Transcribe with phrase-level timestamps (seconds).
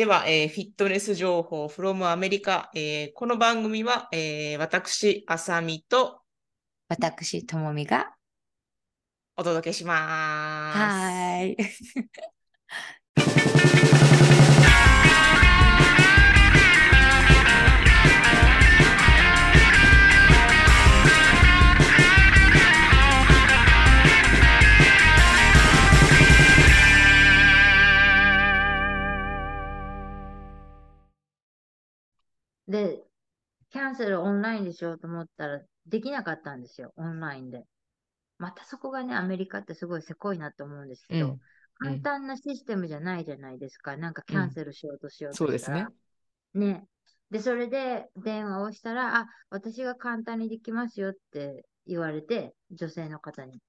[0.00, 2.70] では、えーフィットネス情報 from アメリカ。
[2.74, 6.22] えーこの番組は、えー私、あさみと
[6.88, 8.14] 私、ともみが。
[9.36, 10.78] お届けします。
[10.78, 11.56] はーい。
[33.90, 37.64] ンセルオンラインでしようと思ったら、できなかったんですよ、オンラインで。
[38.38, 41.40] またそこがね、アメリカってすごいせこいなと思うんですけど、うん
[41.82, 43.96] 簡単なシステムじゃないじゃないですか。
[43.96, 45.90] なんかキャンセルしようとしようとそうですしたら。
[46.52, 46.66] ね。
[46.66, 46.86] ね。
[47.30, 53.62] で、それで電話をしたら、あ、私が簡単にできますよって言われて、女性の方に。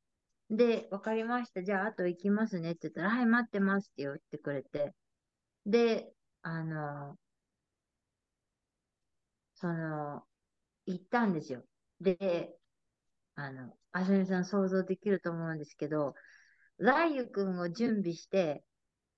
[0.50, 1.64] で、わかりました。
[1.64, 4.94] じゃあ、あと行きますねって言ったら、はい、待ってますって言ってくれて。
[5.66, 7.16] で、あの、
[9.62, 10.24] その、
[10.88, 11.64] 行ったんですよ。
[12.02, 12.58] で、
[13.36, 16.16] あの、あさみさん想像できると思うんですけど、
[16.80, 18.64] ライユ君を準備して、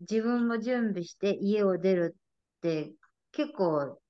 [0.01, 2.91] 自分も準備して家を出るって
[3.31, 4.01] 結構、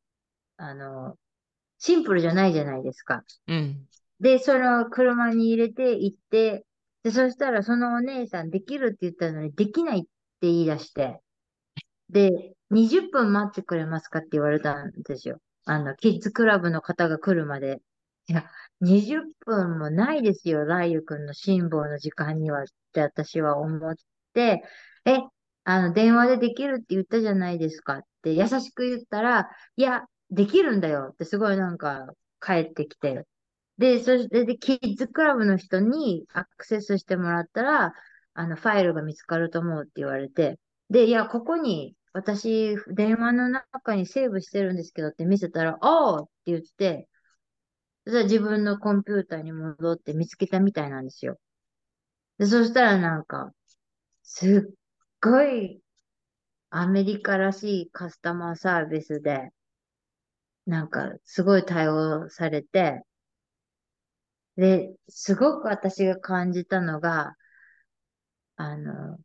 [0.57, 1.19] あの、
[1.77, 3.23] シンプルじゃないじゃないですか。
[3.47, 3.85] うん。
[4.19, 6.65] で、その車に入れて行って、
[7.03, 10.09] で、そしたらそのお姉さんできるって言ったのにできないって
[10.41, 11.19] 言い出して、
[12.09, 15.39] で、20分待ってくれますかって言われたんですよ。
[15.65, 17.81] あの、キッズクラブの方が来るまで。
[18.27, 18.49] いや、
[18.81, 23.95] 20分もないですよ、ライユ君の辛抱の時間にはって私は思っ
[24.33, 24.63] て、
[25.05, 25.19] え、
[25.65, 32.07] あの、電話でできるって言ったじゃないですかって優しく言ったら、いや、できるんだよってすごいなんか
[32.41, 33.25] 帰ってきて。
[33.77, 37.93] で、そしてで、キッズクラブの人にアクセスしてもらったら、
[38.33, 47.09] あの、ファイルが見つかると思うって言われて、で、いや、ここに私、電話の中にセーブしてるんですけどって見せたら、おーって言って、
[48.07, 51.39] そ自分のコンピューターに戻って見つけたみたいなんですよ。
[52.37, 53.53] で、そしたらなんか、
[54.23, 54.75] すっ
[55.21, 55.81] ごい
[56.71, 59.51] アメリカらしいカスタマーサービスで、
[60.65, 63.03] なんかすごい対応されて、
[64.55, 67.35] で、すごく私が感じたのが、
[68.55, 69.19] あの、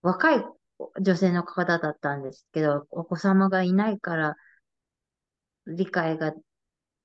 [0.00, 0.55] 若い
[1.00, 4.36] 女性の方だったんですけど、お子様がいないから
[5.66, 6.32] 理解が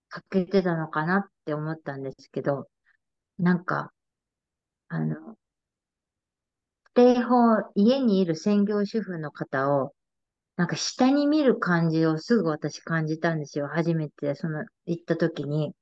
[0.10, 2.68] 欠けてたのかなって思ったんですけど、
[3.40, 3.92] なんか、
[4.90, 5.38] あの、
[6.92, 9.94] ステイホー家にいる専業主婦の方を、
[10.58, 13.68] なんか下に見る感じをすぐ私感じたんですよ。
[13.68, 15.74] 初めてその行った時に。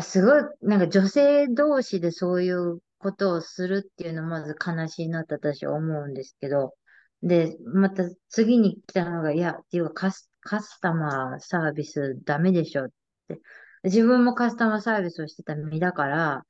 [0.00, 6.74] すごい、なんか女性同士でそういうことをするっていうのまず悲しいなって私は思うんですけど。
[7.22, 12.88] で、また次に来たのが、いや、っていうかカス、カスタマーサービスダメでしょっ
[13.28, 13.40] て。
[13.84, 16.46] 自分もカスタマーサービスをしてた身だから、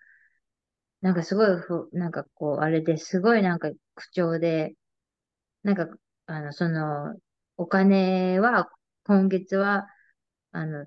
[1.00, 4.74] なんかすごいふ、なんかこう、あれですごいなんか口調で、
[5.62, 5.88] なんか、
[6.26, 7.16] あの、その、
[7.56, 8.70] お金は、
[9.04, 9.86] 今月は、
[10.52, 10.86] あの、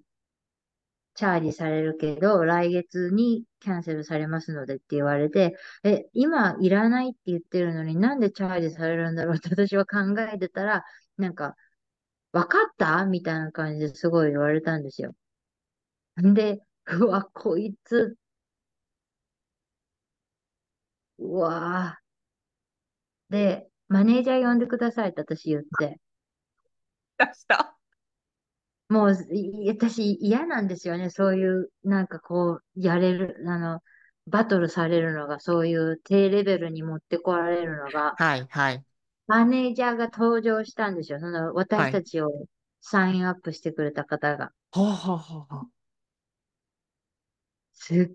[1.15, 9.99] チャージされるけど、来月にキャンセルされますのでって言われて、え、今いらないって言ってるのになんでチャージされるんだろうって私は考
[10.33, 10.83] えてたら、
[11.17, 11.55] なんか、
[12.33, 13.05] わかった？
[13.05, 15.15] みたいな感じですごい言われたんですよ。
[16.21, 18.17] んで、うわ、こいつ、
[21.17, 21.99] うわ。
[23.29, 25.99] で、マネージャー呼んでくださいって私言って。
[27.17, 27.74] 出した。
[28.89, 31.09] もう、い私嫌なんですよね。
[31.09, 33.81] そういう、なんかこう、やれる、あの、
[34.27, 38.85] バトルされるのが、そういう低レベルに持ってこられるのが、はい、はい。
[39.27, 41.19] マネージャーが登場したんですよ。
[41.19, 42.47] その、はい私たちを
[42.81, 44.51] サインアップしてくれた方が。
[44.71, 45.71] ほうほうほうほう。
[47.73, 48.11] すっ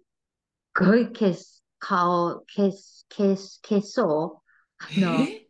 [0.74, 4.42] ごい消す、顔、消す、消す、消そ
[4.80, 5.00] う？
[5.00, 5.46] のえ？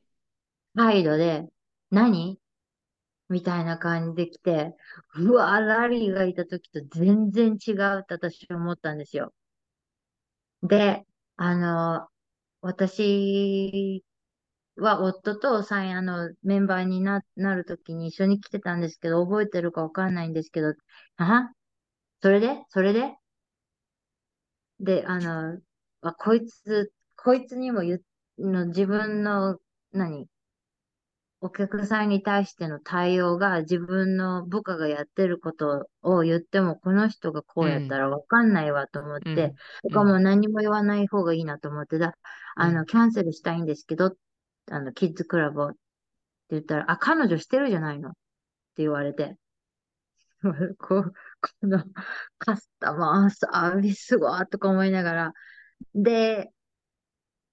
[0.76, 1.48] 態度で、
[1.91, 2.39] 何？
[3.31, 4.75] みたいな感じで来て、
[5.17, 9.32] うわ、ラリーがいた時と全然違うって私は思ったんですよ。
[10.62, 11.06] で、
[11.37, 12.06] あの、
[12.61, 14.05] 私
[14.77, 20.75] は夫とサイン、あの、メンバーにな、なる時に一緒に来てたんですけど、覚えてるかわかんないんですけど、
[21.17, 21.50] あ
[22.23, 22.65] それで？
[22.69, 23.17] それで？
[24.81, 25.59] で、あの、
[26.03, 28.00] あ、こいつ、こいつにも言、
[28.38, 29.59] の自分の、
[29.93, 30.27] 何？
[31.42, 39.56] お客さんに対しての対応が自分の部下がやってることを言っても、この人がこうやったらわかんないわと思って、うんだか
[39.90, 42.14] らもう何も言わない方がいいなと思って、だ、
[42.56, 44.14] あの、うんキャンセルしたいんですけど、
[44.70, 45.72] あの、キッズクラブを。
[46.50, 48.19] 言ったら、あ、彼女してるじゃないのって
[48.82, 49.36] 言われて。
[50.78, 51.12] こう、
[51.60, 51.84] この
[52.38, 55.32] カスタマーサービスはとか思いながら。
[55.94, 56.50] で、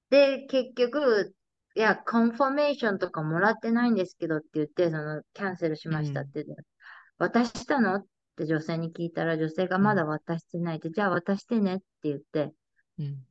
[0.10, 1.36] で、結局、
[1.78, 6.64] いや、 confirmation とかもらってないんですけどって言って、その、キャンセルしましたって言って、
[7.20, 12.52] 渡したのって女性に聞いたら、女性がまだ渡してないって、じゃあ渡してねって言って、
[12.98, 13.28] うん。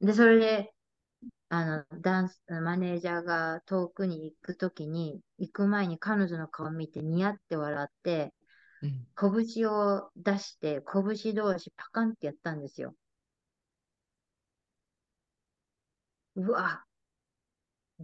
[0.00, 0.72] で、それで、
[1.50, 8.32] あの、ダンス、マネージャーが遠くに行くときに、行く前に彼女の顔見てニヤって笑って、
[8.80, 9.06] うん。
[9.14, 12.94] 拳を出して、拳同士パカンってやったんですよ。
[16.36, 16.86] うわ、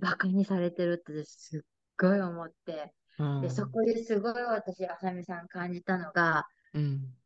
[0.00, 1.60] バカにされてるってすっ
[1.98, 2.92] ごい思って。
[3.18, 7.16] うんで、そこですごい私、あさみさん感じたのが、うん。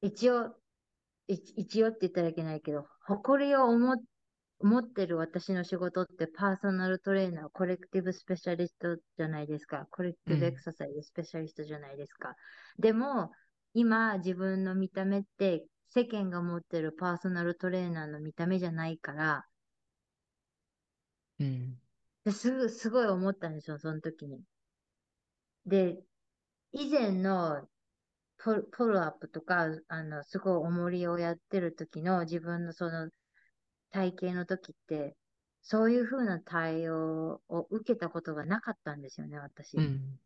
[0.00, 0.56] 一応、
[1.28, 3.96] い一応って言ったらいけないけど、誇りを思っ
[4.62, 9.86] 持ってる私の仕事ってパーソナルトレーナー、コレクティブスペシャリストじゃないですか。
[9.90, 12.34] コレクティブうんエクササイズスペシャリストじゃないですか。
[12.78, 13.32] でも、
[13.74, 19.46] 今自分の見た目って世間が持ってるパーソナルトレーナーの見た目じゃないから、
[21.38, 21.78] うん。
[22.24, 24.42] ですぐ、すごい思ったんですよ、その時に。
[25.66, 26.02] で、
[26.72, 27.68] 以前の
[28.38, 33.10] ポルポルアップとか、あの、すごい重りをやってる時の自分のその
[33.90, 35.16] 体型の時って、
[35.62, 39.78] そういう風な対応を受けたことがなかったんですよね、私。
[39.78, 40.18] うん。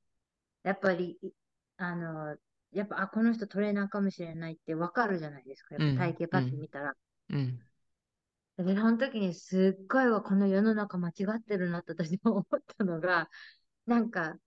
[0.65, 1.33] やっぱり、い
[1.79, 2.37] あの、
[2.73, 5.75] やっぱ、あ、この人トレーナーかもしれないってわかるじゃないですか。
[5.77, 6.95] やっぱ体型パッて見たら。
[7.31, 7.59] うん。
[8.57, 13.29] で、その時にすっごいわ、この世の中間違ってるなって私も思ったのが、
[13.87, 14.39] なんか、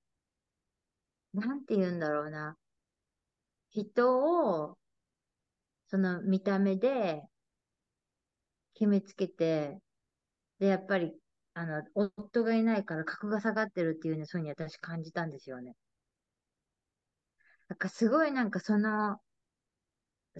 [1.33, 2.57] なんて言うんだろうな。
[3.71, 4.77] 人を、
[5.87, 7.21] その見た目で
[8.73, 9.79] 決めつけて、
[10.59, 11.13] で、やっぱり、
[11.53, 15.75] あの、夫がいないから格が下がってるっていうね、そういうふうに私感じたんですよね。
[17.69, 19.21] なんかすごいなんかその、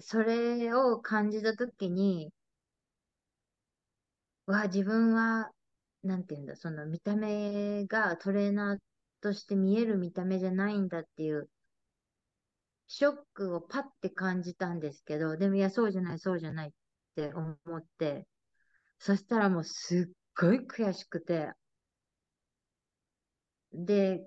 [0.00, 2.32] それを感じたときに、
[4.46, 5.50] わ、自分は、
[6.02, 8.78] なんていうんだ、その見た目がトレーナー
[9.20, 11.48] として見える見た目じゃないんだっていう、
[12.88, 16.72] ショックをパッて感じたんですけど、でもいや、そうじゃない、そうじゃないっ
[17.14, 18.26] て思って、
[18.98, 21.52] そしたらもうすっごい悔しくて、
[23.72, 24.24] で、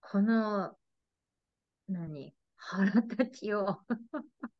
[0.00, 0.74] この、
[1.88, 3.78] 何、腹立ちを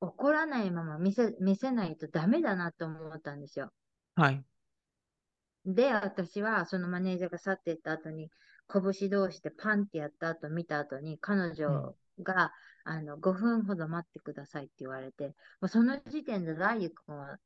[0.00, 3.72] 怒らないまま見せ、見せないとダメだなと思ったんですよ。
[4.16, 4.44] はい。
[5.64, 8.30] で、私はそのマネージャーが去っていった後に、
[8.68, 12.52] 拳同士でパンってやった後見た後に、彼女が、
[12.84, 15.28] あの5分ほど待ってくださいって言われて、
[15.60, 17.38] もうその時点でライユ君は、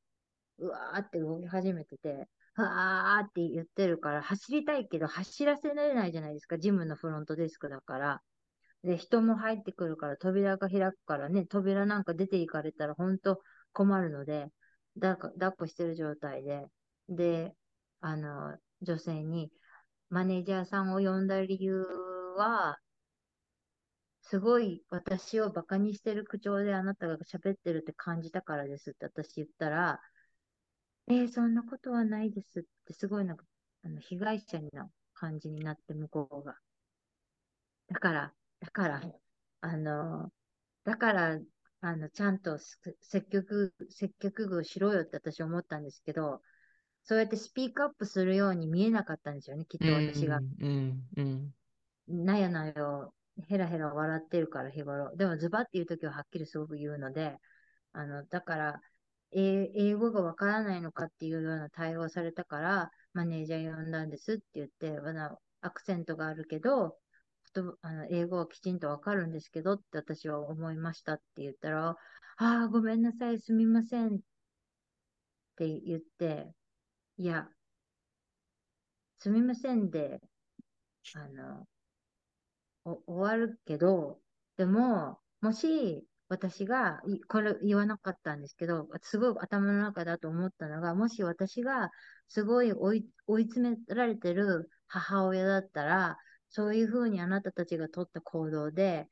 [0.59, 8.23] うわーって動き始めてて、わーって言ってるから、走りたいけど走らせられないじゃないですか、ジムのフロントデスクだから。
[8.85, 13.41] で、人も入ってくるから、扉が開くからね、扉なんか出て行かれたら本当
[13.73, 14.49] 困るので、
[14.97, 16.67] だ抱っこしてる状態で、
[17.09, 17.55] で、
[18.01, 19.51] あの、女性に、
[20.11, 21.83] マネージャーさんを呼んだ理由
[22.37, 22.79] は、
[24.23, 30.01] すごい私をバカにしてる口調であなたが喋ってるって感じたからですって私言ったら、
[31.09, 33.45] えー、そんなことはないですってすごいなんか、
[33.85, 36.57] あの被害者の感じになって向こうが。
[37.89, 39.03] だから、だから、
[39.61, 40.33] あの、
[40.85, 41.39] だから、
[41.81, 46.43] あの、ちゃんとす積極、積極具しろよって私思ったんですけど、
[47.05, 50.41] そうやってスピークアップするように見えなかったんですよね、きっと私が。
[50.61, 51.55] うん。
[52.09, 52.25] うん。
[52.25, 52.75] なやなや
[53.49, 55.15] ヘラヘラ笑ってるから日頃。
[55.17, 57.37] でもズバって言うときははっきりすごく言うので、
[57.93, 58.96] あの、だから、え
[59.39, 64.99] 英語がわからないのかっていうような対応されたから、マネージャー呼んだんですって言って、
[65.61, 66.99] アクセントがあるけど、
[67.83, 71.97] あの英語はきちんとわかるんですけどって私は思いましたって言ったら、あ
[72.37, 74.19] あ、ごめんなさい、すみませんっ
[75.57, 76.55] て言って、
[77.19, 77.49] いや、
[79.19, 80.21] すみませんで、
[81.15, 81.67] あの、
[82.85, 84.21] 終わるけど、
[84.57, 91.91] でも、もし私が、いこれ言わなかったんですけど、すごい頭の中だと思ったのが、もし私が
[92.29, 96.19] すごい追い追い詰められてる母親だったら、
[96.49, 99.09] そういうふうにあなたたちが取った行動で、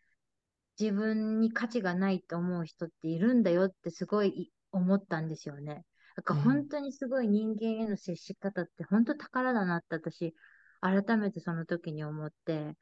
[0.78, 5.84] 自分に価値がないと思う人っているんだよってすごい思ったんですよね。
[6.16, 10.34] だから本当にすごい人間への接し方って本当宝だなって私、
[10.80, 12.76] 改めてその時に思って、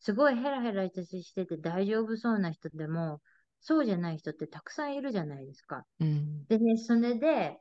[0.00, 3.20] すごいヘラヘラしてて大丈夫そうな人でも、
[3.68, 5.84] そうじゃない人ってたくさんいるじゃないですか。
[5.98, 6.46] うん。
[6.46, 7.58] でね、それで、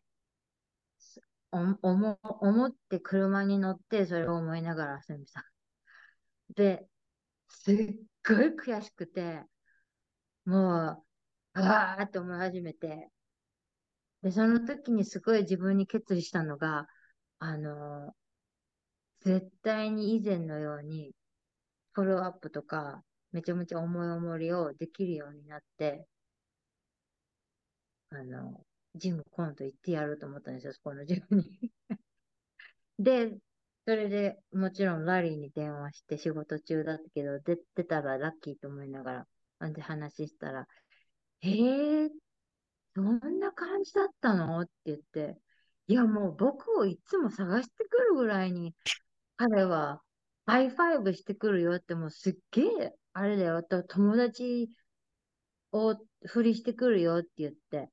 [1.52, 5.44] お思思って車に乗って、それを思いながら、あさみさん。
[6.54, 6.88] で、
[7.48, 7.76] すっ
[8.24, 9.42] ごい悔しくて、
[10.46, 11.04] もう、
[11.54, 13.10] あーって思い始めて、
[14.22, 16.88] で、その時にすごい自分に決意したのが、
[17.40, 18.26] あのー
[19.22, 21.14] 絶対に以前のように、
[21.94, 23.04] フォローアップとか、
[23.36, 26.08] めちゃめちゃ重い重りをできるようになって、
[28.12, 28.66] あの、
[28.96, 31.72] ジム今度行ってやると思ったんですよ、そこのジムに。
[32.98, 33.38] で、
[33.86, 39.28] それでもちろんラリーに電話して仕事中だったけど、出てたらラッキーと思いながら、
[39.60, 40.66] なんで話したら、
[41.42, 42.10] へえ、
[42.96, 44.62] そんな感じだったの？
[44.62, 45.38] って言って、
[45.88, 48.74] いやもう僕をいつも探してくるぐらいに、
[49.36, 50.02] 彼は
[50.46, 54.70] high five してくるよってもうすっげえ、あれだよ、と友達
[55.72, 55.96] を
[56.26, 57.90] ふりしてくるよって言って、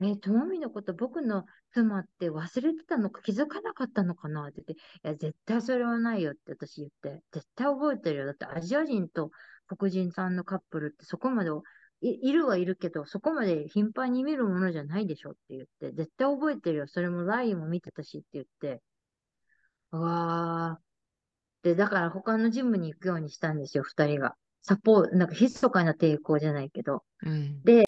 [0.00, 4.48] え、ともみのこと僕の妻って忘れてたのか気づかなかったのかな？
[4.48, 8.26] って言って、いや、絶対それはないよって私言って、絶対覚えてるよ。
[8.26, 9.30] だってアジア人と
[9.66, 11.50] 黒人さんのカップルってそこまで
[12.00, 16.86] い、いるはいるけど、そこまで頻繁に見るものじゃないでしょって言って、絶対覚えてるよ。
[16.86, 18.82] それもラインも見てたしって言って、
[19.92, 20.87] うわー。
[21.62, 24.34] で、だから他のジムに行くようにしたんですよ、2人が。
[24.62, 27.02] サポート、なんか密かな抵抗じゃないけど。
[27.24, 27.84] うん、で、